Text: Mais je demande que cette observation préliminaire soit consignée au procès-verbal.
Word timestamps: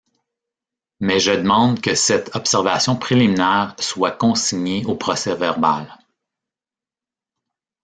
Mais 0.99 1.19
je 1.19 1.29
demande 1.31 1.79
que 1.79 1.93
cette 1.93 2.35
observation 2.35 2.95
préliminaire 2.95 3.75
soit 3.79 4.09
consignée 4.09 4.83
au 4.87 4.95
procès-verbal. 4.95 5.95